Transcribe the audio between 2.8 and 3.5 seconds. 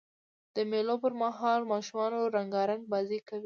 بازۍ کوي.